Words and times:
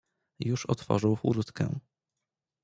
"Już 0.39 0.65
otworzył 0.65 1.15
furtkę." 1.15 1.79